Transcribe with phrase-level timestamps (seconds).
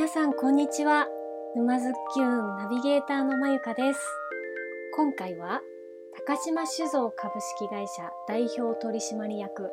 [0.00, 1.08] 皆さんこんにちは。
[1.54, 4.00] 沼津きゅんナビゲーターのまゆかです。
[4.96, 5.60] 今回は
[6.26, 9.68] 高島酒造株式会社代表取締役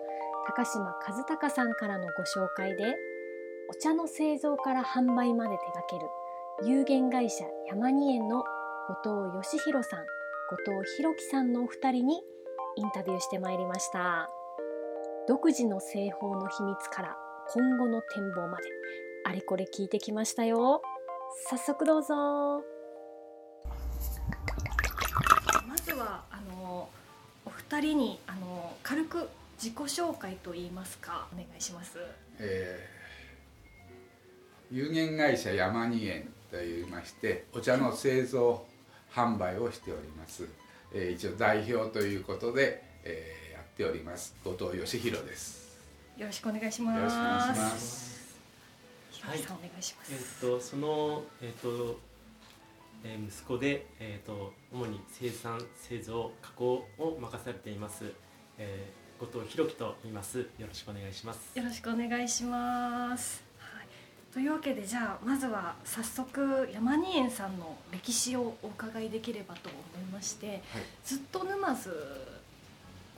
[0.46, 2.98] 高島和孝さんからのご紹介で
[3.70, 8.44] お茶の製造から販売まで手掛ける有限会社山二園の
[9.04, 10.07] 後藤義弘さん後
[10.82, 12.21] 藤弘樹さんのお二人に
[12.75, 14.30] インタビューしてまいりました。
[15.25, 17.18] 独自の製法の秘密から
[17.54, 18.64] 今後の展望まで
[19.28, 20.82] あれこれ聞いてきましたよ。
[21.50, 22.64] 早速どうぞ。
[25.68, 26.88] まずはあの
[27.46, 29.28] お二人にあの軽く
[29.62, 31.98] 自己紹介といいますかお願いします、
[32.40, 38.66] えー有限会社山二園といいましてお茶の製造
[39.14, 40.48] 販売をしております、
[40.94, 44.36] えー一応代表ということで、えーやっております。
[44.45, 45.78] 後藤義弘です。
[46.17, 47.09] よろしくお願いしま
[47.78, 48.16] す
[49.28, 52.00] よろしくお願いお願いします、えっとそのえっと、
[53.03, 58.06] えー息子でえっと主に生産製造加工を任されています、
[58.58, 60.39] えー、後藤弘樹と言います。
[60.39, 61.58] よろしくお願いします。
[61.58, 63.44] よろしくお願いします。
[63.59, 63.88] はい、
[64.34, 70.59] というわけでじゃあまずは早速山二園さんの歴史をお伺いできればと思いまして、はい。
[71.03, 71.89] ずっと沼津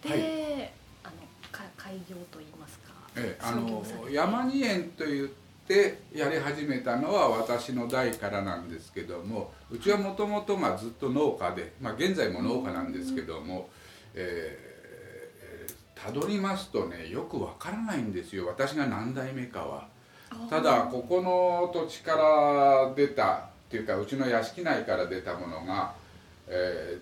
[0.02, 0.72] で、はい。
[1.04, 1.14] あの
[1.52, 5.30] か開業といいますか、えーあの山二園と言っ
[5.70, 13.70] てやり始めたのは私の代からなんですけどもうちはもともとずっと農家で、まあ、現在も農家なんですけども、
[14.16, 14.70] えー
[16.02, 18.48] たどりますとねよくわからないんですよ。
[18.48, 19.86] 私が何代目かは。
[20.50, 23.40] ただここの土地から出たっ
[23.70, 25.94] ていうかうちの屋敷内から出たものが、
[26.48, 27.02] えー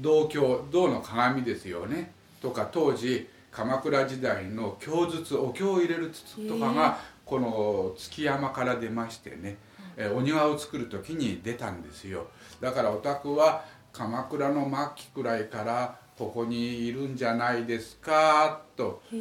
[0.00, 2.10] 銅鏡銅の鏡ですよね。
[2.42, 9.56] とか当時鎌倉時代の経筒お経を入れる筒とかがこの築山から出ましてね、
[9.96, 12.26] えーお庭を作る時に出たんですよ。
[12.60, 19.16] だからお宅は鎌倉の末期くらいからここにいるんじゃないですかと、え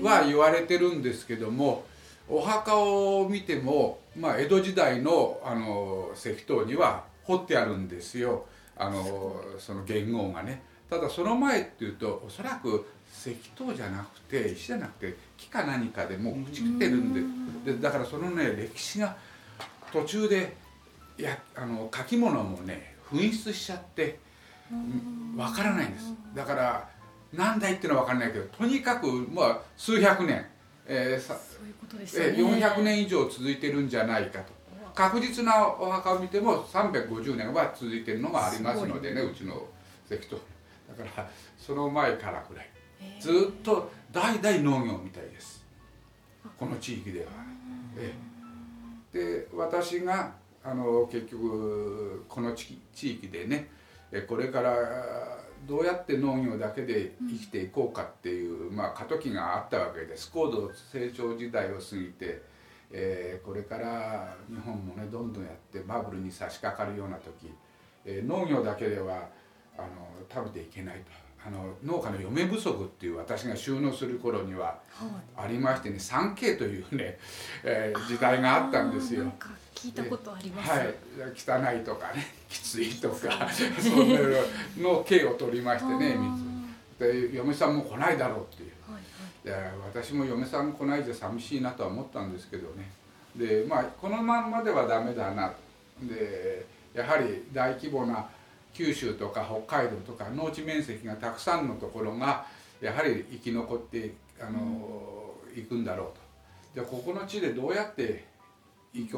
[0.00, 1.84] ーは言われてるんですけども
[2.28, 8.46] お墓を見ても、まあ、江戸時代のあの石塔には彫ってあるんですよ。
[8.76, 10.62] あのその元号がね。
[10.88, 12.86] ただその前っていうとおそらく
[13.30, 19.16] 石塔じゃなくて石じゃなくて木か何かでもう朽ちてるんででだからそのね歴史が
[19.92, 20.56] 途中で
[21.16, 24.18] やあの書き物もね紛失しちゃって
[25.36, 26.06] わからないんです。
[26.34, 26.88] だから
[27.32, 30.44] 何代っていうのは分からないけどとにかくまあ数百年、
[30.86, 31.36] えーさ
[32.06, 32.66] そういうね。
[32.66, 34.52] 400年以上続いてるんじゃないかと。
[34.94, 39.66] 確実なお墓を見ても350年は続いてるのがありますのでねうちの
[40.10, 40.38] 石と
[40.96, 42.68] だからその前からぐらい
[43.20, 45.64] ずっと代々農業みたいです。
[46.58, 47.26] この地域では、
[47.96, 48.14] え
[49.14, 49.18] え。
[49.46, 50.32] で私が
[50.64, 53.68] あの結局この地地域でね
[54.10, 60.30] えこれからどうやって農業だけで生きていこうかっていう、まあ、過渡期があったわけです。
[60.32, 62.42] 高度成長時代を過ぎて、
[62.90, 67.52] えーこれから日本もねどんどんやってバブルに差し掛かるような時、
[68.04, 69.28] えー農業だけでは
[69.78, 69.88] あの
[70.32, 71.02] 食べていけないと
[71.44, 75.06] あの農家の嫁不足っていう私が収納する頃にはは
[75.40, 75.44] い。
[75.44, 77.18] ありましてね 3K というね、
[77.64, 79.24] えー時代があったんですよ。
[79.74, 80.70] 聞いたことあります。
[80.70, 84.42] はい、汚いとかね きついとかそうい。
[84.42, 84.46] う
[84.80, 86.16] の刑を取りましてね
[86.98, 88.70] 水で嫁さんも来ないだろうっていう。
[88.88, 89.72] はいはい。
[89.92, 92.92] で私も嫁さん来ないで寂しいなとは思ったんですけどね。
[93.34, 95.52] でまあこのまんまではダメだな。
[96.00, 96.64] で
[96.94, 98.28] やはり大規模な
[98.72, 102.46] 九州とか北海道とか農地面積がたくさんのところが
[102.80, 106.14] やはり生き残ってあの、いくんだろうと。
[106.74, 108.24] じゃあここの地でどうやって
[108.94, 109.08] 生き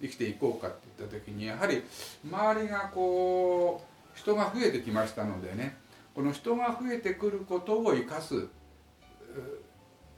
[0.00, 1.82] 生きていこうかって言った時にやはり
[2.24, 3.84] 周りがこ
[4.14, 5.76] う人が増えてきましたのでね
[6.14, 8.46] この人が増えてくることを生かす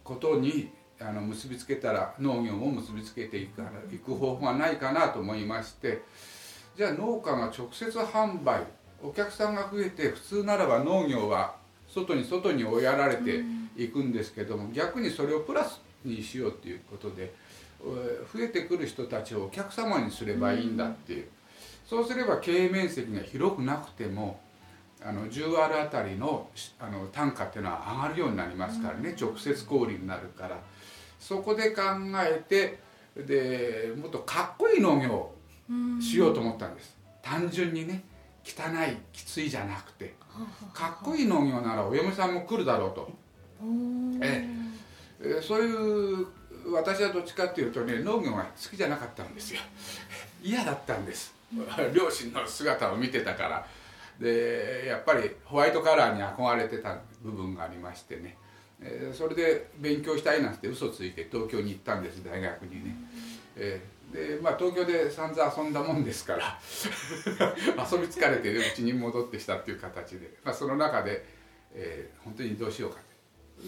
[0.04, 0.70] ことに
[1.00, 6.02] あの結びつけたら農業を結びつけていくいく方法がないかなと思いまして
[6.80, 8.62] じゃあ農家が直接販売
[9.02, 11.54] お客さんが増えて普通ならば農業は
[11.86, 13.42] 外に外に追いやられて
[13.76, 17.34] いくんですけども逆にそれをプラスにしようということで
[17.82, 21.26] えー増えてくる人たちをお客様にすればいいんだっていう。
[21.86, 24.40] そうすれば経営面積が広くなくても
[25.04, 30.58] あの10アルあたりのしあの単価っていうのは上がるようになりますからね、直接小売りになるから。
[31.18, 31.82] そこで考
[32.24, 32.78] えて
[33.22, 35.39] でもっとかっこいい農業を
[36.00, 36.96] しようと思ったんです。
[37.22, 38.02] 単純にね
[38.44, 40.14] 汚いきついじゃなくて。
[40.72, 43.10] かっこいい農業ならお嫁さんも来るだろうと、
[44.22, 44.46] え
[45.42, 46.26] そういう
[46.72, 49.60] 私はどっちかっていうとね農業が好きじゃなかったんですよ。
[50.42, 51.34] 嫌だったんです。
[51.92, 53.66] 両親の姿を見てたから。
[54.20, 58.36] でやっぱりホワイトカラーに憧れてた部分がありましてね、
[58.78, 62.94] えー、それで勉強したいなんて嘘ついて東京に行ったんです大学にね、
[63.56, 66.58] えー、でまあ東京で散々遊んだもんですから
[67.90, 71.24] 遊び疲れてうちに戻ってきたっていう形で、まあ、その中で、
[71.72, 72.98] えー、本当にどうしようか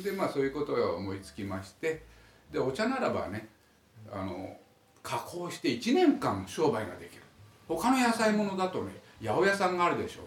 [0.03, 2.03] でまあそういうことを思いつきまして
[2.51, 3.49] でお茶ならばね
[4.11, 4.59] あの
[5.03, 7.23] 加工して1年間商売ができる。
[7.69, 10.23] 他の野菜物だとね八百屋さんがあるでしょ。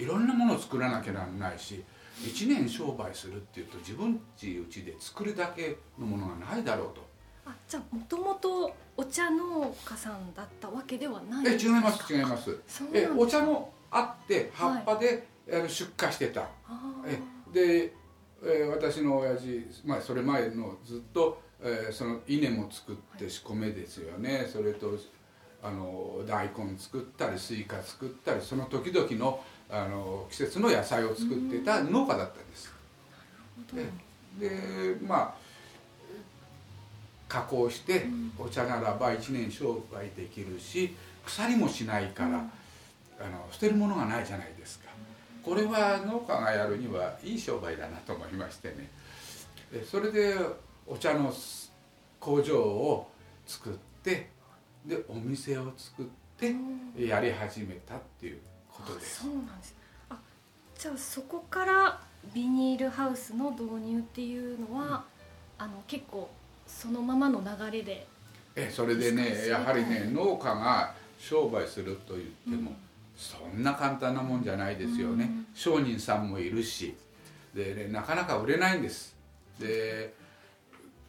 [0.00, 1.84] いろんなものを作らなきゃならないし
[2.22, 7.07] 1年商売するっていうと自分ちうちで作るだけのものがないだろうと。
[7.48, 12.58] あじゃあもともとお茶農家さんだったわけではないえ違います違います。
[12.92, 16.46] えお茶もあって葉っぱで、はい、出荷してた。
[17.06, 17.18] え
[17.52, 17.94] で、
[18.44, 24.96] え私の親父、まあ、それ前のずっと、えー、その稲も作って仕込めですよね、はい、それと
[25.62, 32.72] あの大根作ったりスイカ作ったりその時々のあの季節の野菜を作ってた農家だったんです。
[34.38, 35.34] でまあ
[37.28, 38.06] 加工して
[38.38, 40.94] お茶ならば1年商売できるし
[41.24, 42.38] 腐りもしないから、
[43.20, 44.86] あの捨てるものがないじゃないですか。
[45.44, 48.90] これは農家がやるにはいい商売だなと思いましてね。
[49.84, 50.34] それで
[50.86, 51.32] お茶の
[52.18, 53.10] 工場を
[53.46, 53.72] 作っ
[54.02, 54.30] て
[54.86, 56.06] でお店を作っ
[56.38, 56.54] て
[56.98, 58.38] やり始めたっていう
[58.70, 59.24] ことです。
[59.24, 59.74] そうなんです。
[60.08, 60.18] あ
[60.78, 62.00] じゃあそこから
[62.32, 65.04] ビニールハウスの導入っていうのは、
[65.58, 66.30] うん、あの結構
[66.68, 68.06] そのままの流れで
[68.54, 72.76] えそれでねやはりね農家が商売すると言っても、うん、
[73.16, 76.94] そんな簡単なもんじゃないですよね、うん、商人さんもいるし
[77.54, 79.16] で、ね、なかなか売れないんです。
[79.58, 80.12] で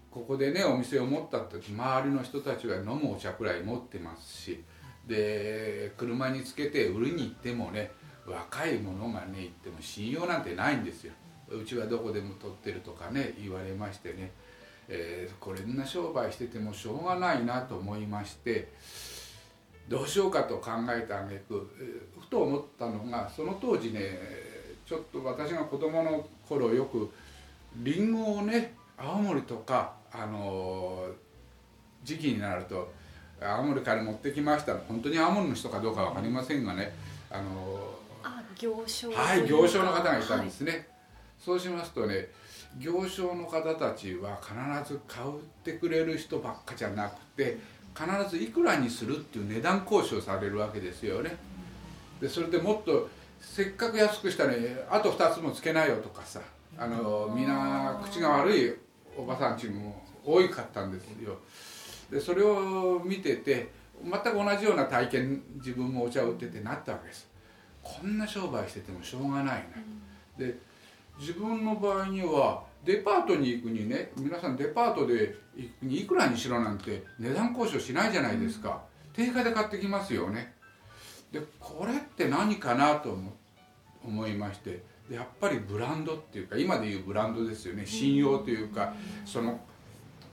[0.09, 4.63] ここでねお店を持った時周りの人たちは飲むお茶くらい持ってますし
[5.07, 7.91] で車につけて売りに行ってもね
[8.25, 11.13] 若い者がね行っても信用なんてないんですよ。
[11.49, 14.31] うちはどこでも取ってるとかね言われましてね、
[14.89, 18.69] えー、これんな商売しててもしょうがないなと思いまして
[19.87, 21.69] どうしようかと考えたあげく
[22.19, 24.17] ふと思ったのがその当時ね
[24.85, 27.09] ちょっと私が子供の頃よく
[27.77, 31.05] りんごをね青森とかあの
[32.03, 32.91] 時期になると
[33.39, 36.91] 青森から持ってきました本当に青森の人かどうか分かりませんがね
[37.29, 37.93] あの
[38.23, 40.85] あ行商はい行商の方がいたんですね、はい、
[41.39, 42.27] そうしますとね
[42.77, 45.29] 行商の方たちは必ず買っ
[45.63, 47.57] てくれる人ばっかじゃなくて
[47.95, 51.35] 必ずいくらにするっていう値段交渉されるわけですよね。
[52.21, 53.09] でそれでもっと
[53.41, 56.41] せっかく安くしたのにあと2つもつけないよとかさ
[56.77, 58.73] あのみんな口が悪い
[59.17, 61.37] おばさんちも多かったんですよ。
[62.11, 63.71] でそれを見てて
[64.03, 67.27] 全く同じような体験自分もお茶を売っててなったわけです。
[67.81, 69.61] こんな商売しててもしょうがないな、
[70.37, 70.57] うん、で
[71.19, 78.81] 自分の場合にはデパートに行くにね皆さんデパートで行くにいくらにしろなんて値段交渉しないじゃないですか、
[79.13, 80.53] 定価で買ってきますよね。
[81.31, 83.15] でこれって何かなと
[84.03, 84.87] 思いまして。
[85.11, 87.85] やっぱりブランドっていうか今でいうブランドですよね。
[87.85, 88.93] 信用というか、
[89.25, 89.59] その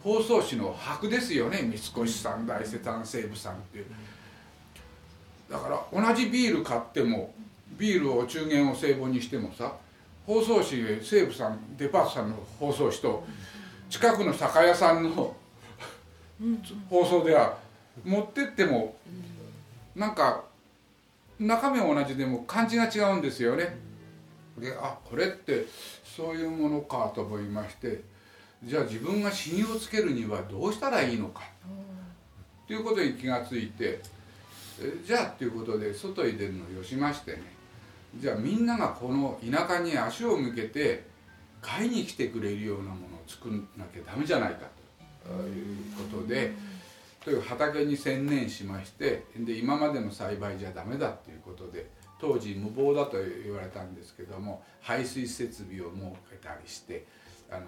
[0.04, 1.62] 包装紙の箔ですよね。
[1.62, 3.86] 三越さん大瀬丹西武さんっていう。
[5.50, 7.32] だから同じビール買っても
[7.78, 9.74] ビールを中元を製本にしてもさ
[10.26, 13.26] 包装紙西武さんデパートさんの包装紙と
[13.88, 15.36] 近くの酒屋さんの
[16.90, 17.56] 包装では
[18.04, 18.96] 持ってっても
[19.94, 20.44] なんか
[21.38, 23.76] 中身は同じでも感じが違うんですよね。
[24.58, 25.66] であこれって
[26.04, 28.00] そういうものかと思いまして
[28.64, 31.42] じゃあ自分が信用をつけるにはどうしたらいいのか。
[32.66, 34.00] ということに気がついて
[35.04, 37.55] じゃあっていうことで外に出るのをよしましてね
[38.20, 41.06] じゃあみんながこの田舎に足を向けて
[41.60, 44.66] 買いに来てくれるようなものを作んなきゃダメじゃないか
[45.24, 45.76] という
[46.10, 46.52] ことで
[47.24, 57.04] という畑に専念しましてで今までの栽培じゃダメだっていうことで当時無謀だと言われたんですけども排水設備を設けたりして
[57.50, 57.66] あの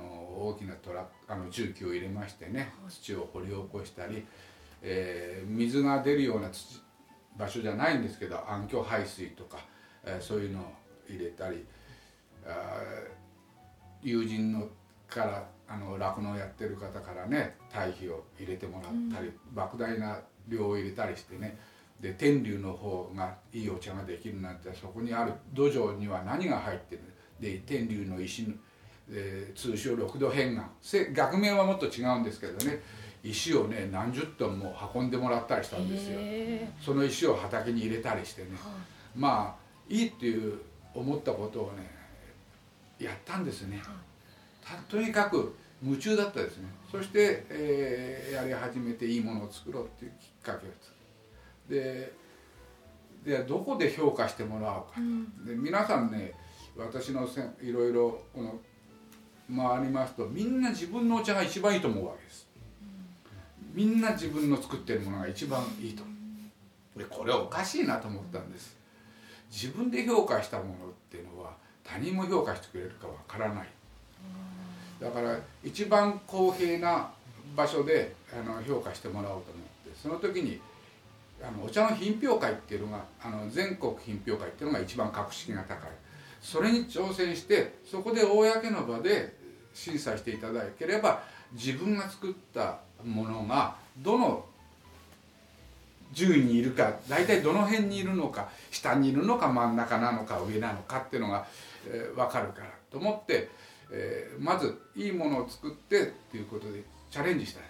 [0.49, 4.25] 大きなトラあの重機を入れましてね土を掘り起こしたり、
[4.83, 6.81] えー、水が出るような土
[7.37, 9.59] 場所じゃないんですけど暗渠排水とか、
[10.09, 10.63] えー、そういうのを
[11.09, 11.65] 入れたり
[14.03, 14.67] 友人の
[15.09, 21.59] からあの酪農やってる方からね堆肥を入れてもらったり、うん、莫大な量を入れたりしてね
[22.01, 25.33] で天竜の方がいいお茶ができるなんてそこにある。
[25.53, 27.03] 土壌には何が入ってる
[27.41, 28.47] で天竜の石
[29.11, 30.67] えー、通称六度変顔。
[31.15, 32.83] 学名はもっと違うんですけどね
[33.25, 36.21] 石をね何十トンも運んでもらったりしたんですよ。
[36.81, 38.51] その石を畑に入れたりしてね、
[39.17, 39.58] まあ
[39.89, 40.59] いいっていう
[40.95, 41.91] 思ったことをね
[42.99, 43.81] やったんですね、
[44.89, 46.65] とにかく夢中だったですね。
[46.91, 50.71] そして、えー、やり始めていいものを作ろうっていうきっかけを
[51.69, 52.13] で
[53.25, 56.33] でどこで評価してもらおうか、うん、で皆さんね
[56.77, 58.59] 私のせいろいろこの
[59.55, 62.49] 回りますとみんな自分のお茶が一番いいと思うわけです、
[63.75, 66.03] みんな自分の作ってるものが一番いいと。
[66.97, 68.78] でこれはおかしいなと思ったんです
[69.51, 70.75] 自分で評価したものっ
[71.11, 71.53] ていうのは
[71.83, 73.69] 他人も評価してくれるかわからない。
[75.01, 77.11] だから一番公平な
[77.57, 80.61] 場所であの評価してもらおうと思ってその時に
[81.43, 85.91] あのお茶の品評会っていうのがあの全国品評会っていうのが一番格式が高い。
[86.41, 89.37] それに挑戦してそこで公の場で
[89.75, 94.45] 審査していただければ自分が作ったものがどの
[96.13, 101.47] 順位にいるか大体どの辺にいるのか下にいるのか真ん中なのか上なのかっていうのが、
[101.87, 103.49] えー、分かるからと思って、
[103.91, 107.63] えー、まずいいものを作ってっていうことでチャレンジしたん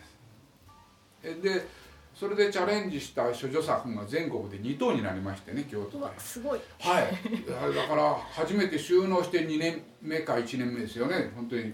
[1.22, 1.42] です。
[1.42, 1.66] で
[2.14, 6.06] それでチャレンジした処女作が全国で2等になりましてね京都で。
[6.18, 6.60] すごい。
[6.80, 7.04] はい。
[7.74, 11.30] だから初めて収納して2年目か1年目ですよね。
[11.36, 11.72] 本当に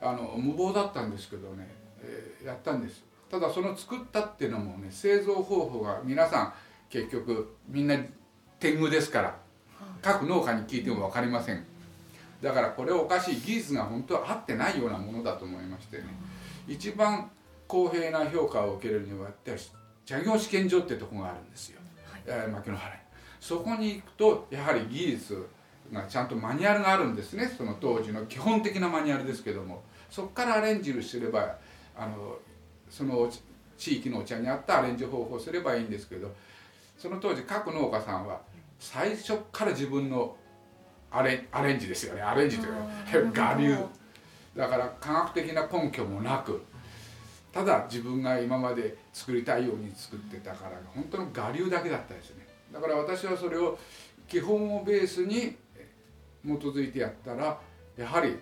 [0.00, 1.68] あの無謀だったんですけどね、
[2.00, 6.52] えー、やったんですただその作ったっていうのもね製造方法が皆さん
[6.88, 7.96] 結局みんな
[8.60, 9.36] 天狗ですから
[10.00, 11.64] 各農家に聞いても分かりません。
[12.42, 16.04] だからこれおかしい技術が本当は合ってないようなものだと思いましてね。
[16.68, 17.30] 一番
[17.66, 19.28] 公平な評価を受けるには
[20.04, 21.80] 茶業試験所ってとこがあるんですよ、
[22.26, 22.94] はい、牧野原。
[22.94, 23.00] に
[23.40, 25.46] そこに行くとやはり技術
[25.92, 27.52] がちゃんとマニュアルがあるんですね。
[27.56, 29.82] その当時の基本的なマニュアルですけども。
[30.10, 31.58] そこからアレンジすれば
[31.96, 32.38] あの
[32.90, 33.30] その
[33.76, 36.32] 地域のお茶に合ったアレンジ方法をすればいいんですけど
[36.98, 38.40] その当時各農家さんは
[38.78, 40.36] 最初から自分の
[41.10, 42.20] アレアレンジですよね。
[42.20, 42.68] アレンジとい
[43.20, 43.76] うか我流。
[44.56, 46.62] だから科学的な根拠もなく
[47.52, 52.46] ただ自分が今まで作りたいように作ってたから本当の我流だけだったですね。
[52.72, 53.78] だから私はそれを
[54.28, 55.56] 基本をベースに
[56.44, 57.58] 基づいてやったら
[57.96, 58.36] やはり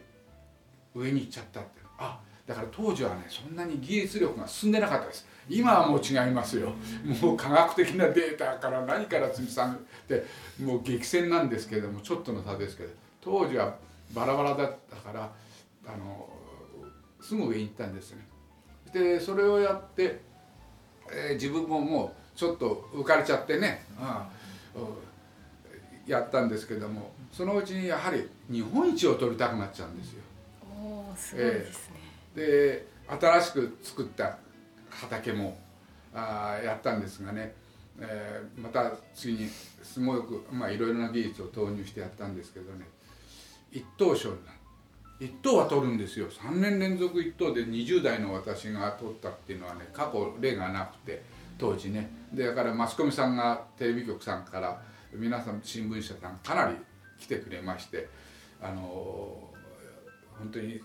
[0.94, 5.26] 上に行っちゃったってあだから当時はねそんなに技術力が進んでなかったです。
[5.48, 6.72] 今はもう違いますよ。
[7.20, 10.24] もう科学的なデータから何から積み重ねて
[10.62, 13.76] もう激戦なんですけれどもちょっとの差ですけど当時は
[14.14, 15.30] バラバラだったから
[15.86, 16.28] あの
[17.20, 18.26] すぐ上に行ったんですね。
[18.92, 20.20] でそれをやって、
[21.10, 23.84] えー、自分ももうちょっと浮かれちゃってね、
[24.76, 30.22] うん、やったんですけどもそのうちにやはり日本一を取りたくなっちゃうんですよ。
[30.80, 32.03] おすごいですね、えー、
[32.34, 34.38] で新しく作った
[34.90, 35.58] 畑も
[36.14, 37.54] あやったんですがね、
[38.00, 39.48] えー、また次に
[39.82, 42.86] すごくまあいろいろな技術を投入してやったんですけどね
[43.72, 44.64] 一等賞になった。
[45.20, 51.22] 1等は取るんですよ3年連続1等で20代の私が取ったっていうのはね過去例がなくて
[51.56, 56.76] 当時ねでだからマスコミさんがテレビ局さんから皆さん新聞社さんかなり
[57.18, 58.08] 来てくれまして
[58.60, 59.50] あの
[60.38, 60.80] 本当に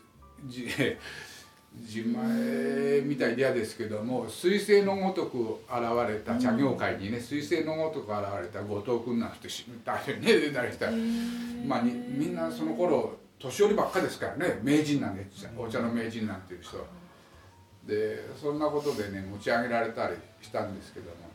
[1.78, 9.48] 自前みたいで嫌ですけども彗星のごとく現れた茶業界にね彗星のごとく現れた後藤君なんて
[9.86, 10.88] 大変ね出たりした。
[11.66, 15.26] まあみんなその頃年寄りばっかですからね名人なんで
[15.58, 16.78] お茶の名人なんていう人。
[16.78, 16.84] は
[17.88, 21.30] でそんなことでね持ち上げられたりしたんですけども。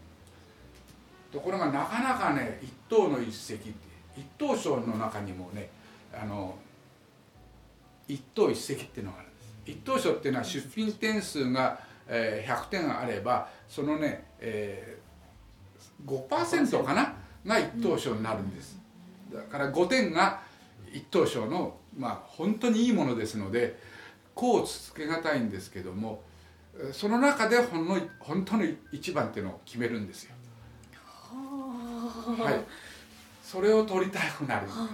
[1.33, 3.73] ところがなかなかね一等の一石って
[4.17, 5.69] 一等賞の中にもね
[6.13, 6.55] あの
[8.07, 9.29] 一等一石っていうのがある
[9.67, 17.15] 一等賞っていうのは出品点数が、えー、100点あればそのね、えー、5%かな
[17.47, 18.79] が一等賞になるんです。
[19.33, 20.41] だから5点が
[20.93, 23.79] 一等賞のまあ本当にいいものですので
[24.35, 26.23] こうつけがたいんですけども
[26.93, 30.35] その中でほんの本当の一番っていうのを決めるんですよ。
[31.33, 32.65] はい、
[33.43, 34.89] それを取りたくなる、は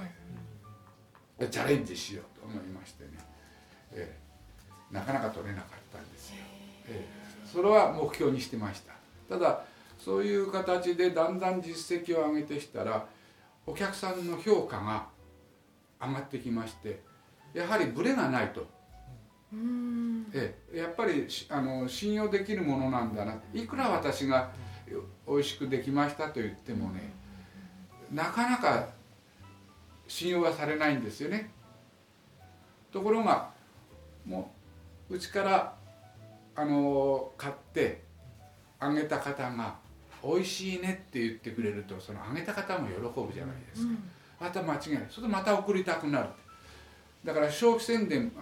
[1.41, 3.11] い、チャレンジしようと思いましてね、
[3.93, 4.20] えー、
[4.91, 6.37] なかなか取れなかったんですよ、
[6.89, 8.93] えー、それは目標にしてました。
[9.29, 9.63] ただ
[9.99, 13.07] そういう形でだんだん実績を上げてきたら
[13.67, 15.07] お客さんの評価が
[16.01, 17.03] 上がってきまして
[17.53, 18.67] やはりブレがないと。
[20.33, 23.37] えやっぱりあの信用できるものなんだな。
[23.53, 24.51] いくら私が
[25.27, 27.13] 美味しくできましたと言ってもね
[28.11, 28.89] なかなか
[30.09, 31.51] 信用はされないんですよね。
[32.91, 33.51] ところが
[34.25, 34.60] もう
[35.11, 35.75] うちから
[36.55, 38.03] あの買って
[38.79, 39.77] あげた方が
[40.23, 43.93] 「美味しいね」って言ってくれるとそのあげた方も喜ぶじゃないですか、
[44.41, 45.07] また間違いない。
[45.11, 46.29] それでまた送りたくなる。
[47.25, 48.33] だから消費宣伝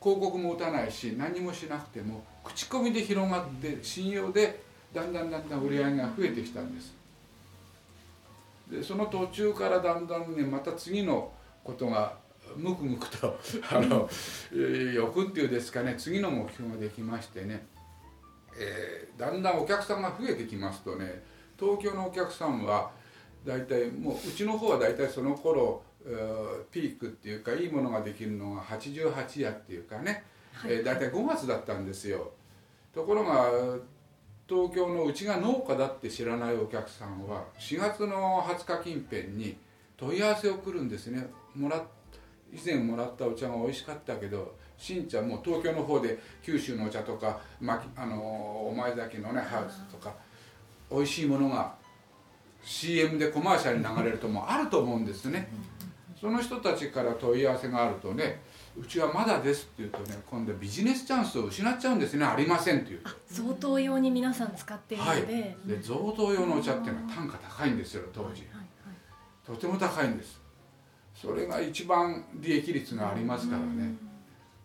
[0.00, 4.62] 広告も打たないし何もしなくても口コミで広がって信用で
[4.92, 6.94] だんだんだんだん売り上げが増えてきたんです。
[8.70, 12.16] でその途中からだんだんねまた次のことが
[12.56, 13.38] ムクムクと
[13.70, 14.08] あの
[14.94, 17.66] 欲っていうですかね次の目標ができましてね、
[18.58, 21.22] えー、だんだんお客さんが増えてきますとね
[21.58, 22.90] 東京のお客さんは
[23.44, 25.82] 大体もううちの方は大体その頃
[26.70, 32.32] ピークっていうかいいものができるのが88夜っていうかね、はい、えー、大体5月だったんですよ。
[32.92, 33.50] ところが
[34.48, 39.56] 東京のうちが農家だって知らないお客さんは4月の20日近辺に
[39.96, 41.26] 問い合わせを来るんですね。
[41.54, 41.82] もら
[42.52, 50.12] 以前もらったお茶が美味しかったけど新茶も東京の方で九州のお茶とか、まあのお前崎のねハウスとか
[50.90, 51.74] 美味しいものが
[52.62, 55.48] CM でコマーシャルに流れるともあると思うんですね。
[56.20, 58.40] その人たちから問い合わせがあるとね
[58.78, 68.46] うちはまだですって言うとね今度ビジネスチャンスを失っちゃうんですねありませんっていう贈答用に皆さん使っているので,、はい、で贈答用のお茶っていうのは単価高いんですよ当時、
[69.44, 70.41] とても高いんです
[71.14, 73.94] それが一番利益率がありますからね。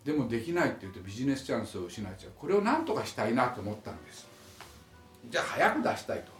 [0.04, 2.32] でもできないって言うとビジネスチャンスを失っちゃう。
[2.38, 4.26] これを何とかしたいなと思ったんです。
[5.30, 6.32] じゃあ早く出したいと。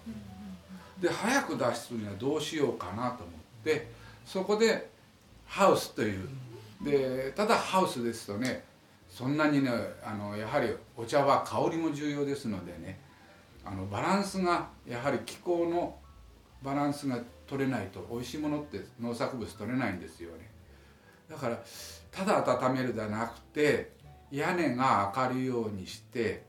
[1.01, 3.89] で早く出すにはどうしようかなと思って
[4.25, 4.91] そこで
[5.47, 6.29] ハウスという。
[6.81, 8.65] でただハウスですとね
[9.11, 9.71] そんなにね
[10.05, 13.01] あのやはりお茶は香りも重要ですのでね
[13.65, 15.97] あのバランスがやはり気候の
[16.63, 18.07] バランスが取れないと。
[18.11, 20.51] 美味しいものって農作物取れないんですよね。
[21.29, 21.59] だから
[22.11, 23.93] ただ温めるではなくて
[24.31, 26.45] 屋根が明るいようにして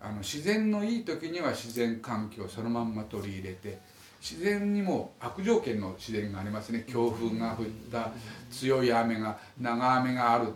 [0.00, 3.78] あの自然のいい時には自然環境をそのまんま取り入れて
[4.20, 6.84] 自然にも悪条件の自然がありますね。
[6.88, 8.10] 強風が降った
[8.50, 10.48] 強い雨が長雨がある。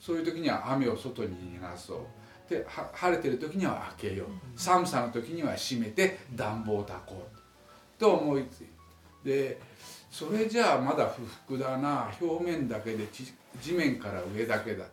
[0.00, 2.50] そういう時には雨を外に逃がそう。
[2.50, 4.28] で晴れてる時には開けよう。
[4.56, 7.40] 寒さの時には閉めて暖房をたこう。
[7.98, 8.75] と思いつい
[9.26, 9.58] で
[10.08, 12.08] それじゃあまだ不服だな。
[12.20, 13.06] 表面だけで
[13.60, 14.84] 地面から上だけだ。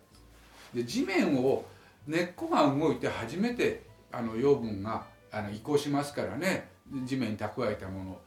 [0.73, 1.63] で地面を
[2.07, 6.67] 根っこが動いて初めてあの養分があの移行しますからね。
[7.05, 8.21] 地面に蓄えたもの。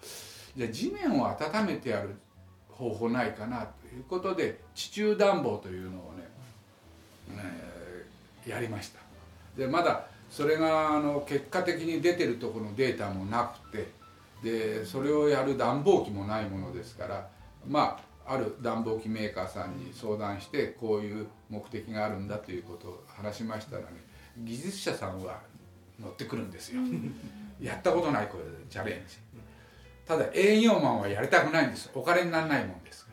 [0.56, 2.14] じゃあ地面を温めてやる
[2.70, 6.28] 方法ないかなということで地中暖房というのをね、
[7.32, 9.00] えー、やりました。
[9.58, 13.88] でまだそれがあの結果的に出てるとこのデータもなくて
[14.42, 17.28] でそれをやる暖房機もないものですから
[17.66, 23.88] まあある暖房機メーカーさんに相談してこういう目的があるんだということを話しましたらね
[24.38, 25.40] 技術者さんは
[26.00, 26.80] 乗ってくるんですよ。
[27.60, 29.16] やったことないこれチャレンジ。
[30.04, 31.90] ただ営業マンはやりたくないんです。
[31.94, 33.12] お金にならないもんですか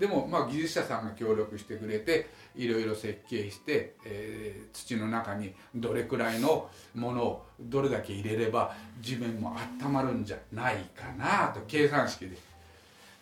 [0.00, 0.06] ら。
[0.06, 12.36] でもまあ技術者さんが協力してくれていろいろ設計して、えー、土の中にどれくらいのものをどれだけ入れれば地面も温まるんじゃないかなと計算式で。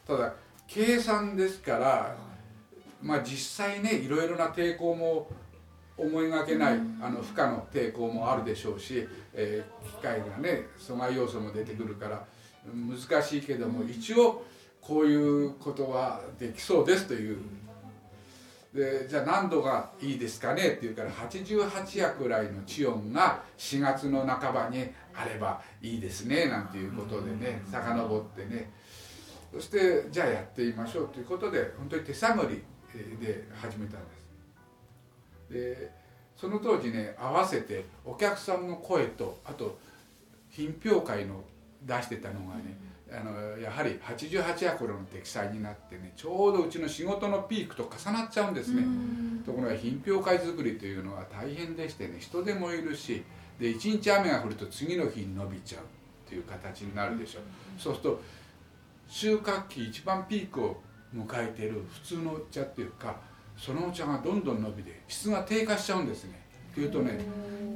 [0.06, 0.32] ただ
[0.66, 2.16] 計算ですから
[3.02, 5.28] まあ実際ねいろいろな抵抗も
[5.98, 12.24] 思いがけないあの負荷の抵抗もあるでしょうし、えー、機械がね阻害要素も出てくるから
[12.64, 14.44] 難しいけども一応
[14.80, 17.38] こういうことはできそうですという
[18.76, 28.70] でじゃあ何度がいいですかねって言うから88夜くらいの地温が4月の半ばにあればいいですねなんていうことでね遡ってね
[29.52, 32.62] そしてじゃあやってみましょうということで本当に手探り
[33.18, 34.00] で始めたん
[35.48, 35.80] です。
[35.80, 35.92] で
[36.36, 39.78] その当時ね合わせてお客さんの声とあと
[40.50, 41.42] 品評会の
[41.82, 42.76] 出してたのがね、
[43.12, 48.82] あのやはり88アコロの適材になってねちょうどうちの仕事のピークと重なっちゃうんですね。
[49.44, 53.22] ところが品評会作りというのは大変でしてね人でもいるし
[53.60, 55.84] で1日雨が降ると次の日に伸びちゃうっ
[56.28, 57.40] ていう形になるでしょ。
[57.40, 57.42] う
[57.78, 58.20] そうすると
[59.08, 60.82] 収穫期一番ピークを
[61.14, 63.16] 迎えている普通のお茶っていうか
[63.56, 66.40] そのお茶がどんどん伸びて質が低下しちゃうんですね。
[66.72, 67.20] っていうとね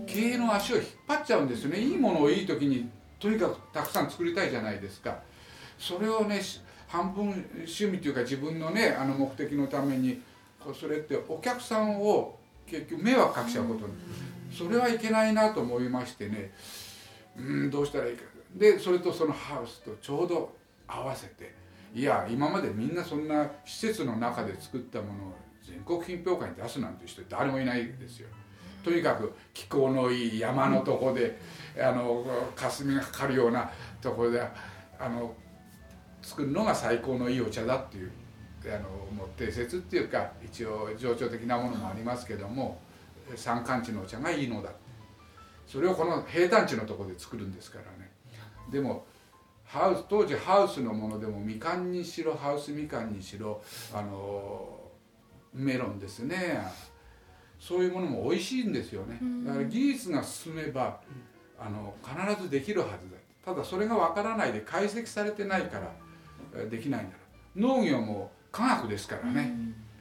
[0.06, 1.80] 経営の足を引っ張っちゃうんですよね。
[1.80, 2.90] いいものをいい時に
[3.20, 5.18] とにかくたくさん作りたいじゃないですか。
[5.78, 6.40] それをね
[6.88, 10.20] 半分趣味というか自分のねあの目的のために
[10.78, 13.92] それってお客さんを結局迷惑かけちゃうことに。
[14.52, 16.52] それはいけないなと思いましてね。
[17.36, 18.24] うんどうしたらいいか。
[18.56, 20.56] でそれとそのハウスとちょうど
[20.88, 21.54] 合わせて。
[21.94, 28.28] いや今までみんなそんな施設の中で作ったものを全国品評会に出すなんて人誰もいないですよ。
[28.82, 31.38] とにかく気候のいい山のとこで、
[31.78, 32.24] あの
[32.56, 34.42] 霞がかかるようなところで
[34.98, 35.34] あの
[36.22, 38.10] 作るのが最高のいいお茶だっていう
[38.66, 42.80] あのもう定説っていうか一応情緒的なものもありますけども
[43.36, 44.70] 山間地のお茶がいいのだ。
[45.66, 48.10] それをこの平坦地のとこで作るんですからね。
[48.70, 49.06] でも
[49.64, 53.62] ハウス当時ハウスのものでもみかんにしろハウスみかんにしろ
[53.94, 54.80] あの
[55.54, 56.60] メロンですね。
[57.60, 59.20] そういうものも美味しいんですよね。
[59.46, 61.00] だから技術が進めば
[61.58, 63.20] あの必ずできるはずだ。
[63.44, 65.80] ただそれがわからないで解析されてないか
[66.52, 67.16] らできないんだ
[67.54, 69.54] 農業も科学ですからね、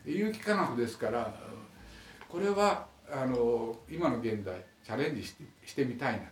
[0.05, 1.33] 有機化学ですから
[2.27, 6.25] これはあの今の現代チャレンジしてしてみたいなと。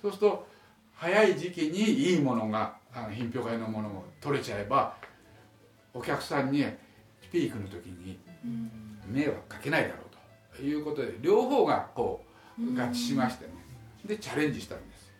[0.00, 0.48] そうすると
[0.94, 4.96] 早い時期にいいものがあの品評会のものも取れちゃえば
[5.92, 6.64] お客さんに
[7.30, 8.18] ピークの時に
[9.06, 9.98] 迷惑かけないだろう。
[10.07, 10.07] と
[10.62, 12.24] いうことで両方がこ
[12.58, 13.52] う合致しましてね。
[14.04, 15.12] でチャレンジしたんです。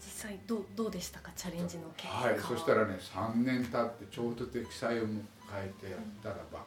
[0.00, 1.30] 実際どうどうでしたか？
[1.34, 2.14] チャレンジの結果。
[2.28, 5.20] はいそしたらね3年経ってちょうど適裁を迎
[5.54, 6.64] えてやったらば、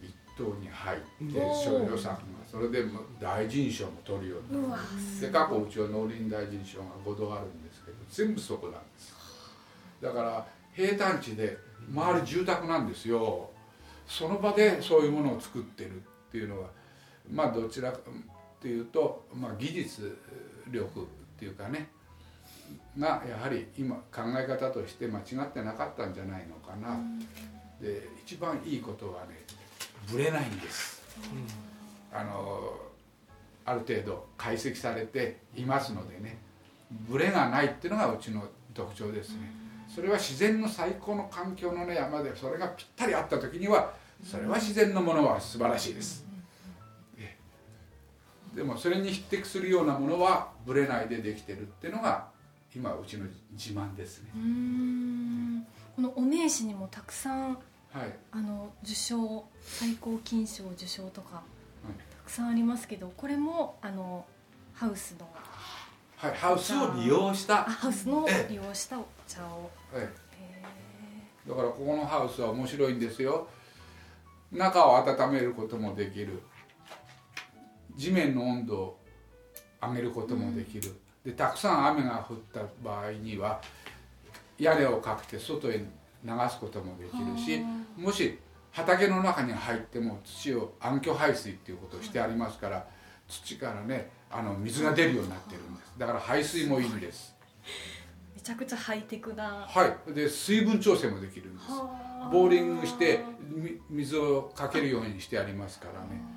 [0.00, 2.18] 一等に入って賞与さんが
[2.50, 4.80] それでも大臣賞も取るようになっ
[5.20, 9.14] てで過去うちは農林大臣賞が5度あるんですけど全部そこなんです
[10.00, 11.56] だから平坦地で
[11.90, 13.50] 周り住宅なんですよ。
[14.06, 15.98] その場でそういうものを作ってるっ
[16.30, 16.68] ていうのは
[17.30, 18.02] まあどちらかっ
[18.60, 20.18] ていうと、まあ、技術
[20.70, 21.04] 力っ
[21.38, 21.88] ていうかね
[22.98, 26.98] がやはり今考え方として間違ってなかったんじゃないのかな、
[27.80, 29.44] で一番いいことはね
[30.10, 31.02] ぶれないんです、
[32.12, 32.74] あの
[33.64, 36.38] ある程度解析されていますのでね
[37.08, 38.42] ぶれがないっていうのがうちの
[38.74, 39.54] 特徴ですね。
[39.88, 46.25] それは自然の最高の環境の、ね、山でそれがぴったりあった時にはそれは自然のものは素晴らしいです。
[48.56, 52.28] でもそれに匹敵するようなものはぶれないでできてるっていうのが
[52.74, 54.30] 今うちの自慢ですね。
[55.94, 57.58] このお名刺にもたくさん
[57.92, 58.12] はい。
[58.32, 61.44] あの受賞最高金賞受賞とかはい。
[62.16, 64.24] たくさんありますけどこれもあの
[64.72, 65.28] ハウスの
[66.16, 67.60] はい、ハウスを利用した。
[67.60, 68.52] あ、ハウスのええ。
[68.52, 69.70] 利用したお茶を。
[69.92, 70.08] はい、へ
[71.46, 73.48] だからここのハウスは面白いんですよ。
[74.50, 76.40] 中を温めることもできる
[77.96, 78.98] 地面の温度を
[79.82, 80.92] 上げることもできる、
[81.24, 83.60] でたくさん雨が降った場合には
[84.58, 87.62] 屋根をかけて外へ流すこともできるし
[87.96, 88.38] もし
[88.72, 92.86] 畑の中に入っても土を暗渠排水っていうことをしてありますから
[93.28, 95.92] 土からねあの水が出るようになってるんです。
[95.98, 97.34] だから排水もいいんです。
[98.34, 99.66] めちゃくちゃハイテクな。
[99.66, 100.14] はい。
[100.14, 101.68] で水分調整もできるんです。
[102.30, 106.35] ボーリングしてみ水をかけるようにしてありますからねね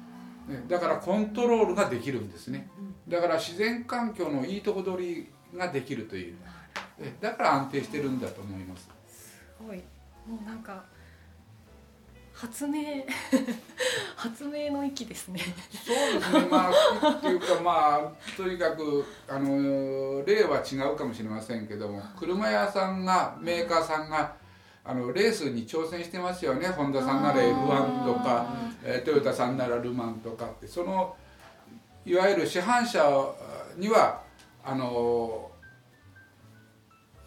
[0.68, 2.70] だからコントロールができるんですね。
[3.08, 6.36] だから自然環境のいいとこ取りができるという。
[7.00, 8.90] えだから安定してるんだと思います。
[9.08, 9.78] すごい。
[10.28, 10.84] もうなんか
[12.34, 13.04] 発明
[14.16, 15.42] 発明の域ですね。
[15.86, 16.48] そうですね。
[16.50, 16.72] まあ
[17.12, 24.36] っていうかまあとにかくあの例は違うかもしれませんけども車屋さんがメーカーさんが
[24.84, 26.68] あのレースに挑戦してますよね。
[26.68, 28.48] ホンダさんなら F1 とか、
[28.84, 30.68] えートヨタさんならルマンとかって。
[30.68, 31.16] その
[32.06, 33.04] いわゆる市販車
[33.78, 34.22] には
[34.64, 35.52] あの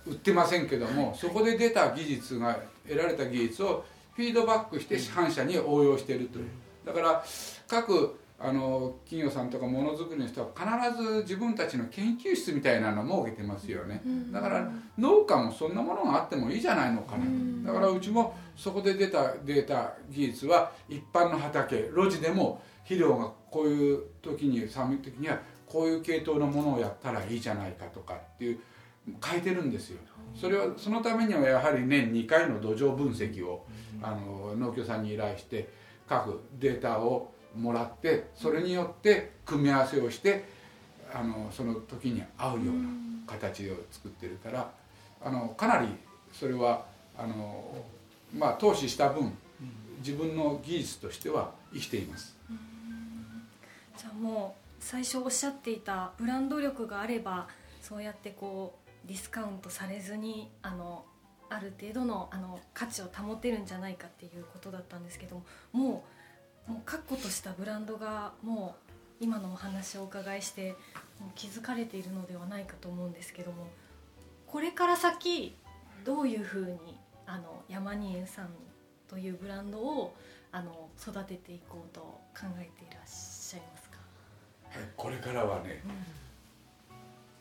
[0.07, 3.85] 売ってませんけどもそこで出た技術が得られた技術を
[4.15, 6.49] フィードバックして市販車に応用しているという。
[6.85, 7.25] だから
[7.69, 14.03] 各あの企業さんとかものづくりの人は必ず自分たちの研究室みたいなのを設けてますよね。
[14.33, 17.73] だから農家もそんなものがあってもいいじゃないのかな。
[17.73, 28.59] だからうちもそこで出たデータ技術は一般の畑路地でも肥料がこういう時に寒い時にはこういう系統のものをやったらいいじゃないかとかっていう
[29.25, 29.99] 変えてるんですよ
[30.35, 33.67] それはそのためにはやはり年2回の土壌分析を
[34.03, 35.69] あの農協さんに依頼して
[36.09, 40.45] 各データをもらってそれによって組み合わせをして
[41.13, 42.89] あのその時に合うような
[43.27, 44.71] 形を作ってるから
[45.23, 45.89] あのかなり
[46.33, 46.85] それは
[47.17, 47.85] あの、
[48.37, 49.37] まあ、投資した分
[49.99, 52.35] 自分の技術としては生きています。
[53.97, 57.47] じゃあもう最初おっしゃっていたブランド力があれば
[57.81, 61.05] そうやってこうディスカウントされずにあの
[61.49, 66.22] ある程度のあの価値を保てるんじゃないかっていうことだったんですけどももう
[66.67, 70.71] もう確固としたブランドがもう今のお話をお伺いして
[71.21, 73.69] もう気づかれているのではないかと思うんですけども
[74.47, 75.57] これから先
[76.05, 78.49] どういうふうにあの山に園さん
[79.09, 80.15] というブランドを
[80.51, 83.99] あの育てていこうと考えていらっしゃいますか？
[84.97, 85.83] これからはね、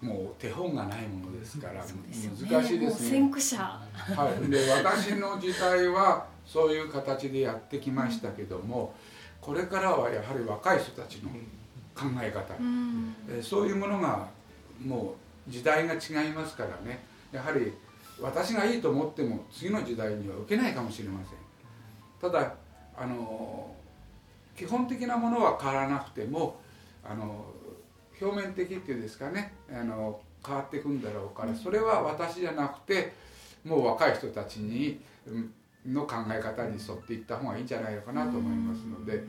[0.01, 3.09] もう手本がないものですからす難しいですね。
[3.09, 3.57] 先駆者。
[3.57, 3.81] は
[4.29, 8.93] い、で私の時代はそういう形でやってきましたけども、
[9.41, 11.29] これからはやはり若い人たちの
[11.95, 13.15] 考え方、うん。
[13.29, 14.27] えそういうものが
[14.79, 15.15] も
[15.47, 17.03] う時代が違いますからね。
[17.31, 17.73] やはり
[18.21, 21.37] 私がいいと思っても次の時代には受けないかもしれません。
[22.21, 22.53] ただ
[22.95, 23.75] あの
[24.55, 26.59] 基本的なものは変わらなくても
[27.03, 27.45] あの
[28.21, 29.53] 表面的っていうんですかね。
[29.73, 33.13] あの変わっていくんだろうからそれは私じゃなくて
[33.63, 35.53] もう若い人たちにうん
[35.87, 39.23] の考え方に沿っていった方がいいんじゃないのかなと思いますので。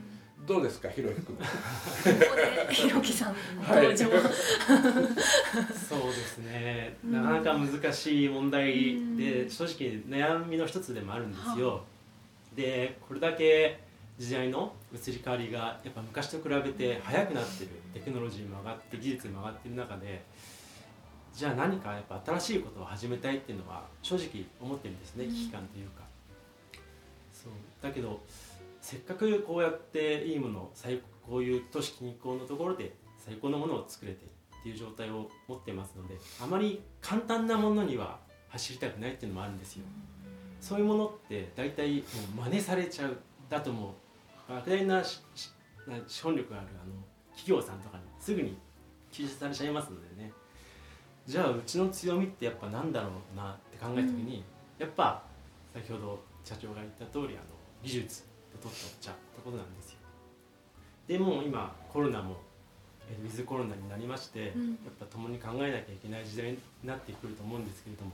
[0.45, 1.37] どうですかひろひくん？
[1.39, 4.05] ここでひろきさんはい登場、
[5.87, 7.13] そうですね、うん。
[7.13, 11.85] なかなか難しい問題で、正直悩みの一つでもあるんですよ、
[12.57, 13.79] でこれだけ
[14.17, 20.23] 時代の移り変わりがやっぱ昔と比べて早くなってるテクノロジーも上がって技術も上がってる中で
[21.33, 25.31] じゃあ何かやっぱ新しいことを始めたいっていうのは正直思ってるんですねうん。
[25.31, 26.02] 危機感というか、
[27.83, 28.21] だけど
[28.81, 38.19] せっかくこうやっていいもの最こういう都市近郊のところで最高のものを作れてっていう状態を持ってますのであまり簡単なものには
[38.49, 39.83] 走りたくないっていうのもあるんですよ。
[40.61, 42.01] そういうものって大体も
[42.45, 43.17] う真似されちゃう
[43.49, 43.95] だとも
[44.49, 45.21] う莫大な資
[46.23, 46.93] 本力があるあの
[47.35, 48.57] 企業さんとかにすぐに
[49.11, 50.31] 吸収されちゃいますのでね。
[51.25, 54.43] じゃあうちの強みってやっぱなんだろうなって考えた時に、
[54.77, 55.23] やっぱ
[55.73, 59.97] 先ほど社長が言った通りあの技術で取ったお茶ってことなんですよ。
[61.07, 62.37] でもう今コロナも
[63.09, 64.69] えーウィズコロナになりまして、うん。
[64.69, 68.11] やっぱ共に考えなきゃいけない時代になってくると思うんですけれども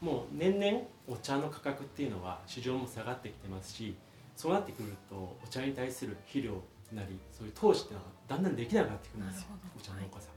[0.00, 3.94] もう年々お茶の価格っていうのは市場も下がってきてますし
[4.34, 6.54] そうなってくるとお茶に対する肥料
[6.92, 10.30] なりそういう投資っていうのがだんだんできなくなってくるんですよお茶農家さ。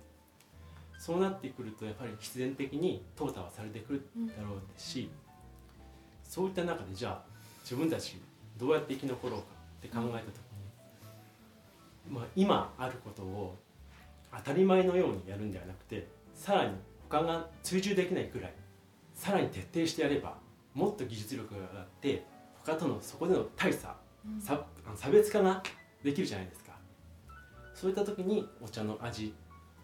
[0.98, 5.10] ん、そうなってくるとやっぱり必然的に淘汰はされてくるだろうし、
[6.24, 7.24] そういった中でじゃあ
[7.64, 8.18] 自分たち
[8.58, 9.46] どうやって生き残ろうか
[9.80, 10.36] って考えた時
[12.10, 13.58] に、まあ、今あることを
[14.36, 16.72] 当たり前のようにやるんではなくてさらに
[17.10, 18.54] 他が追従できないくらい
[19.14, 20.38] さらに徹底してやれば
[20.74, 22.26] もっと技術力が上がって
[22.66, 24.42] 他とのそこでの大差うん。
[24.42, 24.60] 差
[24.96, 25.62] 差別化が
[26.04, 26.74] できるじゃないですか。
[27.74, 29.34] そういった時にお茶の味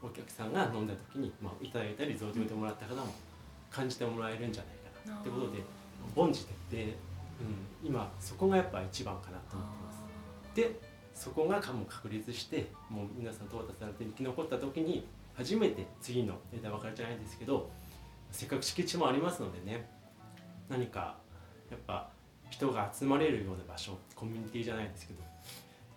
[0.02, 3.14] お客さんが飲んだ時に、まあ、いただいたり贈呈てもらった方も
[3.70, 5.62] 感じてもらえるんじゃないかなってことで
[6.16, 6.98] 凡事徹底、
[7.40, 10.00] うん、今そこがやっぱ一番かなと思ってます。
[10.56, 10.80] で
[11.14, 17.70] そこがもう確立してもう皆さん淘汰されて生き残った時に初めて次の枝分かれじゃないですけど
[18.32, 19.90] せっかく敷地もありますのでね
[20.70, 21.18] 何か
[21.70, 22.10] やっぱ
[22.50, 25.22] 人が集まれるような場所コミュニティじゃないですけど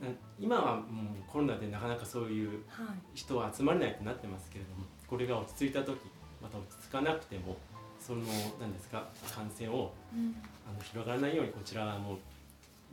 [0.08, 0.84] な今はもう
[1.30, 2.86] コロナでなかなかそういうはい。
[3.14, 5.98] 人は集まれないとなってますけれどもこれが落ち着いた時
[6.42, 7.56] また落ち着かなくても
[8.00, 8.22] その
[8.60, 10.34] 何ですか感染をうん
[10.68, 12.18] あの広がらないようにこちらも、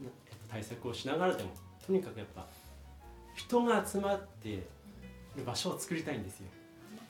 [0.01, 0.12] えっと、
[0.49, 1.49] 対策をしながらでも
[1.86, 2.45] とにかくやっぱ
[3.36, 4.63] 人が集まって
[5.36, 6.47] る場所を作りたいんですよ。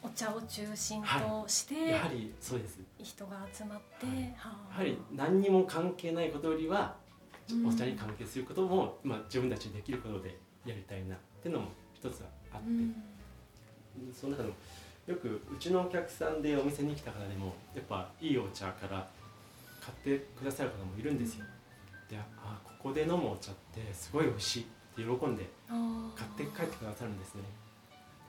[0.01, 2.79] お茶を中心として、やはりそうです。
[3.03, 4.15] 人が集まって、はい。
[4.15, 6.95] はやはり何にも関係ないことよりは
[7.51, 7.67] うん。
[7.67, 12.95] お茶に関係することも、まあ、自分たちでできることでやりたいなっていうのも一つはあって、うん。
[14.13, 14.55] その中でも
[15.07, 19.09] よくうちのお客さんでお店に来た方でもやっぱいいお茶から
[19.79, 21.45] 買ってくださる方もいるんですよ。
[22.09, 24.65] であここで飲むお茶ってすごい美味しいっ
[24.95, 25.49] て喜んで
[26.15, 27.43] 買って帰ってくださるんですね。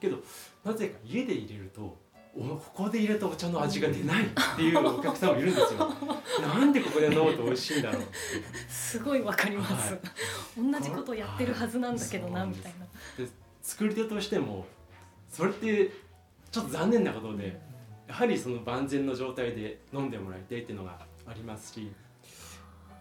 [0.01, 0.19] けど
[0.65, 1.97] なぜか家で入れると
[2.35, 5.93] おここで入れたお茶の味が出ないっていう お客さんもいるんですよ。
[6.41, 8.03] なんでここで飲むと美味しいんだろう。
[8.69, 10.01] すごいわかります、はい
[10.57, 12.87] 同じことをやってるはずなんだけどなはいみたいな
[13.25, 13.31] で
[13.63, 14.67] 作り手としても
[15.29, 15.91] それって
[16.51, 17.61] ちょっと残念なことで
[18.09, 20.99] やはりその万全の状態で飲んでもらいたいっていうのが
[21.31, 21.93] ありますし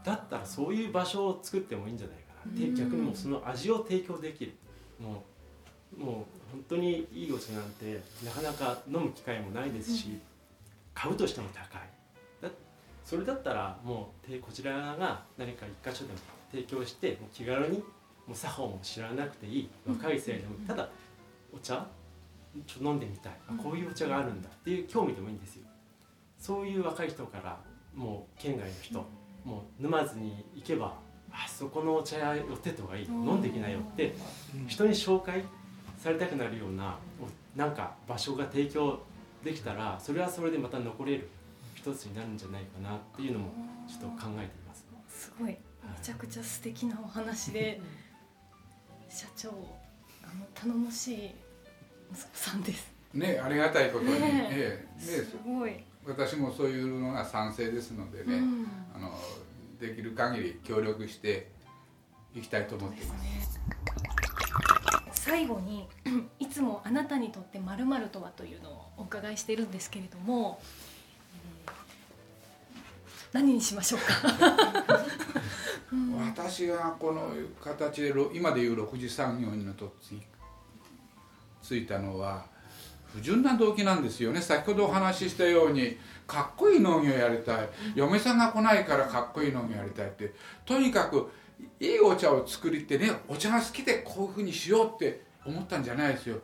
[0.04, 2.52] だったらそういう場所を作ってもいいんじゃないかな。
[2.52, 4.54] っ逆にもうその味を提供できる。
[5.00, 5.24] も
[5.98, 6.14] うもう
[6.52, 10.20] 本当にいいお茶なんてなかなか飲む機会もないですし
[10.94, 11.82] 買うとしても高い。
[12.42, 12.50] だ
[13.04, 16.20] それだったらもうてこちらが何か一箇所でも
[16.52, 19.70] 提供してもう気軽にもう作法も知らなくていい。
[19.88, 20.56] 若い世代でも。
[20.68, 20.90] ただ
[21.52, 21.88] お茶？
[22.66, 23.34] ちょ飲んでみたい。
[23.48, 24.50] あこういうお茶があるんだ。
[24.50, 25.64] っていう興味でもいいんですよ。
[26.38, 27.60] そういう若い人から
[28.00, 29.06] もう県外の人
[29.44, 30.98] もう沼津に行けば
[31.32, 34.16] あそこのお茶屋寄ってった方がいい飲んできなよって
[34.68, 35.44] 人に紹介
[35.98, 39.02] されたくなるようなおなんか場所が提供
[39.44, 41.30] できたらそれはそれでまた残れる
[41.76, 43.52] 一つになるんじゃないかなっていうのも
[43.88, 44.86] ちょっと考えています。
[45.10, 45.50] すごい。
[45.50, 45.58] め
[46.02, 47.82] ちゃくちゃ素敵なお話で
[49.10, 49.50] 社長
[50.24, 51.32] あの頼もしい
[52.12, 52.92] 息子さんです。
[53.14, 54.86] ねありがたいことに、ねえ。
[54.98, 55.00] え。
[55.02, 59.12] すごい、私もそういうのが賛成ですのでね、うんあの
[59.80, 61.50] できる限り協力して
[62.36, 63.60] いきたいと思っています。
[65.14, 65.88] 最後に
[66.40, 70.60] いつもあなたにとってまるとはというのをお伺いしているんですけれども、
[71.66, 71.72] えー
[73.32, 75.06] 何にしましょうか？
[75.94, 77.32] うん私がこの
[77.64, 79.94] 形でろ今でいう6次産業にのと
[81.62, 82.46] ついたのは
[83.14, 84.42] 不純な動機なんですよね。
[84.42, 87.70] 先ほどお話ししたようにかっこいい農業やりたい。
[87.96, 90.34] 嫁さんが来ないからかっこいい農業やりたいって。
[90.66, 91.30] とにかく
[91.80, 96.38] いいお茶を作りってねお茶が好きでこういうふうにしようって思ったんじゃないですよ。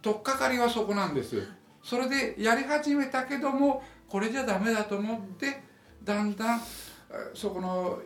[0.00, 1.46] 取っかかりはそこなんです。
[1.82, 5.62] それでやり始めたけどもこれじゃダメだと思って
[6.02, 6.60] だんだん
[7.34, 8.00] そこの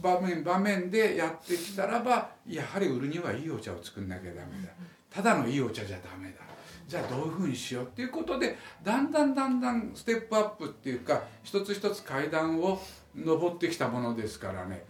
[0.00, 4.72] 場面場面でやってきたらばやはり売るにはいいお茶を作んなきゃダメだ。
[5.10, 6.51] ただのいいお茶じゃダメだ。
[6.92, 12.78] じゃあどういうふうにしようっていうことでだんだんだんだんステップアップっていうか一つ一つ階段を
[13.16, 14.84] 登ってきたものですからね。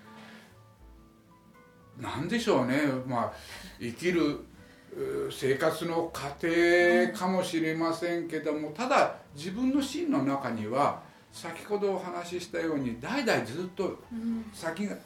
[2.00, 2.80] なんでしょうね。
[3.06, 3.32] まあ
[3.78, 4.40] 生きる
[5.30, 13.96] 生活の過程かもしれませんけどもただ自分の心の中には先ほどお話ししたように代々ずっと
[14.52, 14.96] 先が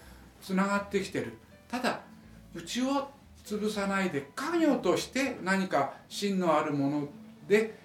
[0.41, 1.35] つながってきてる。
[1.69, 2.01] ただ
[2.55, 3.15] うちを
[3.47, 7.09] 潰さないで家業として何か芯のあるもの
[7.49, 7.79] で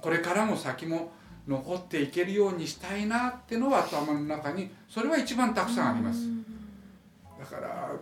[0.00, 1.12] これからも先も
[1.46, 6.28] 残っていけるようにしたいなってのは頭の中にそれは一番たくさんあります。
[7.38, 7.92] だから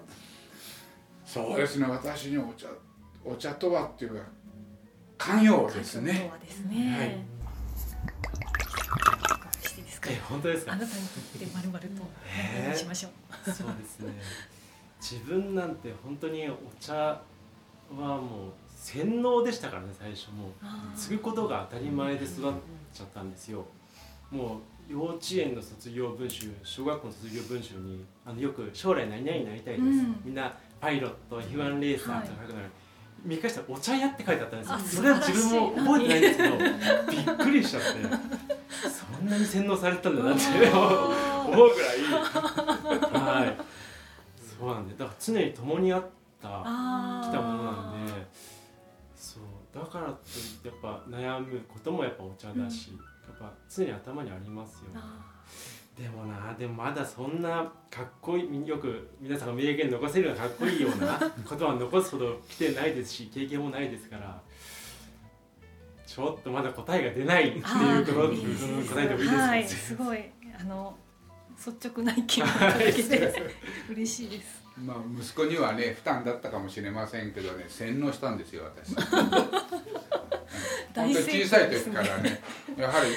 [1.27, 2.69] そうですね私にお茶
[3.25, 4.23] お茶とはっていうか
[5.37, 6.31] 家業ですね。
[6.31, 6.97] そうですね。
[6.97, 7.09] はい。
[7.09, 7.13] い
[9.29, 10.11] かがしてですか？
[10.11, 10.73] え本当ですか？
[10.73, 13.51] あなたにとってまるまるとしましょう。
[13.51, 14.13] そうですね
[15.05, 17.21] 自分なんて本当にお茶は
[17.99, 20.97] もう洗脳でしたからね最初もう。
[20.97, 22.53] 継ぐことが当たり前で育っ
[22.91, 23.67] ちゃったんですよ。
[24.31, 30.17] もう幼稚園の卒業文集小学校の卒業文集にあのよく将来何々になりたいです、うん。
[30.25, 32.69] みんなパイロット F1 レーサーとか書くのに、
[33.25, 34.75] 見返したらお茶屋って書いてあったんですよ。
[34.75, 37.89] あそれは自分も覚えてないんですけどびっくりしちゃって。
[38.89, 41.99] そんなに洗脳されてたんだなって思うぐらい。
[43.13, 43.74] はい
[44.65, 46.03] そうなんでだから常に共にあっ
[46.41, 48.13] たきたものなんで
[49.15, 50.17] そうだからといっ
[50.63, 54.91] てやっぱ悩むこともやっぱお茶だし、やっぱ常に頭にありますよね。
[54.95, 55.35] あ
[56.01, 64.41] でもなでもまだそんなかっこいいよく皆さんが名言残せるようなかっこいいような ことは残すほど来てないですし経験もないですから
[66.07, 67.63] ちょっとまだ答えが出ないっていう
[68.07, 70.19] こと答えてもいいですか、はい、すごい。
[70.59, 70.97] あの
[71.57, 73.43] 率直な意見をいただけて
[73.91, 74.63] 嬉しいです。
[74.77, 78.95] まあ息子にはね負担だったかもしれませんけどね洗脳したんですよ私。
[78.95, 79.05] 本
[80.93, 82.41] 当に小さい時からね。
[82.77, 83.11] やはり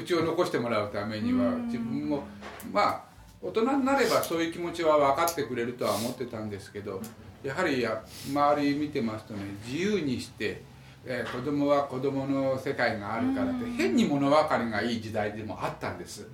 [0.00, 1.66] うちを残してもらうためにはうん。
[1.66, 2.24] 自分も
[2.72, 3.02] まあ
[3.40, 7.00] 大人になればそういう気持ちは分かってくれるとは思ってたんですけど
[7.42, 10.62] やはりや周り見てますとね自由にして、
[11.06, 13.72] えー子供は子供の世界があるからってうん。
[13.72, 16.28] 変に物分かりがいい時代でもあったんです。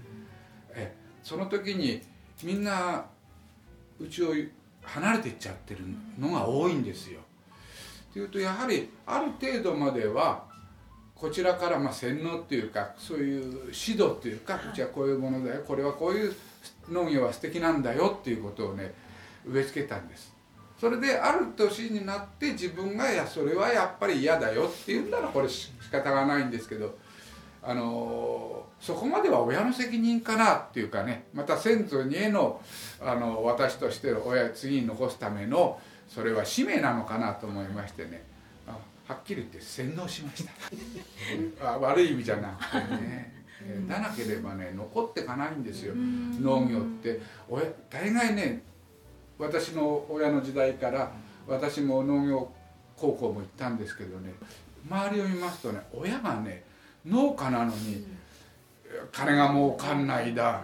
[1.27, 2.01] えその時に
[2.43, 3.05] みんな
[3.99, 4.35] うちを
[4.83, 5.81] 離れていっちゃってる
[6.19, 7.21] のが多いんですよ。
[8.12, 10.45] というとやはりある程度までは
[11.15, 16.35] こちらからまあ洗脳っていうかそういう指導っていうかうちはこういうものだよこれはこういう
[16.91, 18.95] 農業は素敵なんだよっていうことをね
[19.47, 20.35] 植え付けたんです
[20.79, 26.97] それである年になって自分がいやそれはやっぱり嫌だよって言うんならこれし仕方がないんですけど
[27.62, 32.61] あのそこまでは親の責任かなっていうかねまた先祖にへの
[33.01, 38.25] あの私として親次に残すためのそれは使命なのかなと思いましてね。
[38.69, 38.77] あ
[39.09, 40.53] はっきり言って洗脳しました。
[41.75, 43.35] あ悪い意味じゃなくてね。
[43.62, 45.94] えーだなければね残っていかないんですよ。
[45.96, 47.21] 農業って。
[47.48, 48.63] 親大概ね
[49.38, 51.11] 私の親の時代から
[51.46, 52.53] 私も農業
[52.96, 54.33] 高校も行ったんですけどね
[54.88, 56.65] 周りを見ますとね親がね
[57.05, 58.07] 農家なのに
[59.13, 60.63] 金が儲かんないだ。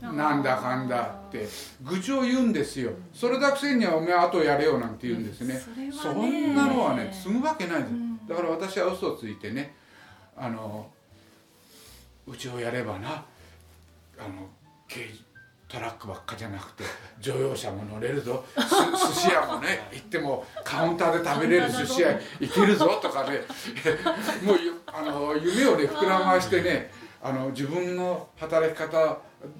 [0.00, 1.46] なんだかんだって。
[1.82, 2.92] 愚痴を言うんですよ。
[3.12, 5.60] それだくせにはお前あとやれよなんて言うんですね。
[5.92, 6.52] そね。
[6.52, 7.90] んなのはね継ぐわけないです。
[7.92, 8.26] うん。
[8.26, 9.74] だから私は嘘をついてね
[10.36, 10.88] あの
[12.26, 13.08] うちをやればな
[14.18, 14.48] あの
[14.88, 15.04] 軽
[15.66, 16.84] トラックばっかじゃなくて
[17.20, 18.44] 乗用車も乗れるぞ。
[18.56, 18.60] す
[19.14, 23.40] 寿司屋もね行ってもカウンターで食べれる寿司屋行けるぞとかね。
[24.44, 26.90] もうゆあの夢をね膨らましてね
[27.22, 29.18] あの自分の働き方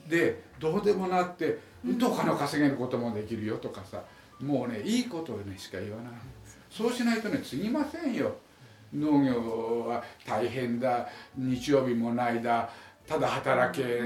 [0.08, 4.02] でどうでもなってうんとお金を稼げることもできるよとかさ
[4.40, 6.12] もうねいいことをねしか言わない。
[6.70, 8.36] そうしないとね継ぎませんよ。
[8.94, 11.08] 農業は大変だ。
[11.36, 12.70] 日曜日もないだ。
[13.06, 14.02] ただ働け、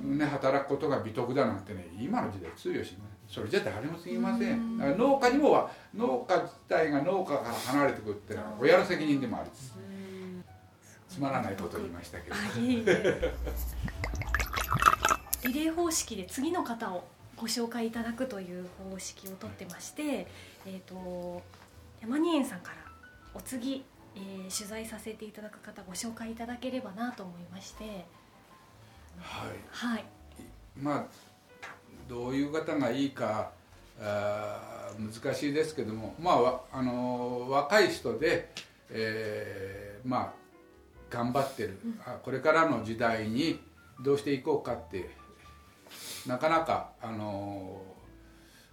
[0.00, 2.98] ね、働くことが美徳だなんてね今の時代通用しない。
[3.28, 4.78] それじゃ誰もすぎません。
[4.78, 9.50] だから農家にもは農家自体が農家から離れてくるってのは親の責任でもある
[11.14, 12.36] つまらないことを言いましたけど。
[15.44, 17.04] リレー方式で次の方を
[17.36, 20.26] ご紹介いただくという方式をとってまして、
[20.66, 21.40] えーと、
[22.00, 22.78] 山仁園さんから
[23.32, 23.84] お次、
[24.16, 27.84] えー、取材させていただく方ご紹介いただければなと思いまして。
[29.20, 30.04] はい、はい、
[30.76, 31.04] まあ
[32.08, 33.52] どういう方がいいか
[34.00, 36.32] あ難しいですけどもま
[36.72, 38.50] ああの若い人で、
[38.90, 40.43] えー、まあ
[41.14, 43.60] 頑張ってる、うん、これからの時代に
[44.02, 45.10] どうしていこうかって
[46.26, 47.80] なかなかあの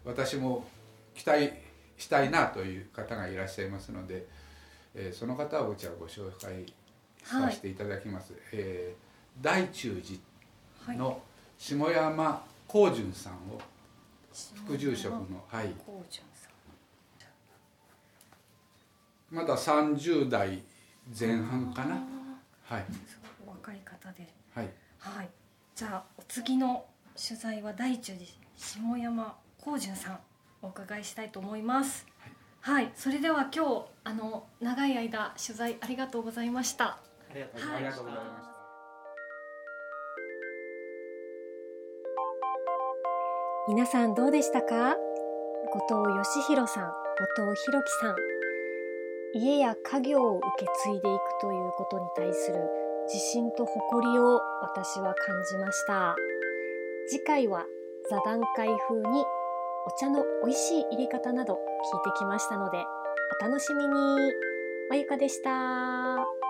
[0.04, 0.66] 私も
[1.14, 1.52] 期待
[1.98, 4.26] したいなという方がいらっしゃいますので、
[4.96, 6.66] えー、その方をうちはご紹介
[7.24, 10.02] させていただきます、はい、えー、大中
[10.86, 11.22] 寺の
[11.60, 13.62] 下山光純さんを
[14.66, 15.74] 副住職のはい。
[19.30, 20.62] まだ30代
[21.18, 22.21] 前半かな
[22.72, 22.86] はい
[23.46, 25.30] 若い方ではい、はい、
[25.76, 26.86] じゃあお次の
[27.22, 30.20] 取材は大中寺下山光純さん
[30.62, 32.08] お伺いしたいと思います。
[32.62, 36.86] はい、はい、それでは今日あの長い間取材ありがとうございました。
[36.86, 37.00] あ
[37.34, 38.04] りがとうございました。
[38.04, 38.10] は
[43.68, 44.96] い、皆さんどうでしたか？
[45.74, 46.94] 後藤義弘さん、後
[47.52, 48.16] 藤弘樹さん。
[49.34, 52.60] 家や家業を受け継いでいくということに対する
[53.08, 56.16] 自信と誇りを私は感じました。
[57.10, 57.66] 次回は
[58.10, 59.26] 座談会風に
[59.86, 61.60] お茶の美味しい入れ方など聞い
[62.14, 62.78] てきましたので
[63.42, 63.92] お楽しみに
[64.90, 66.41] まゆかでした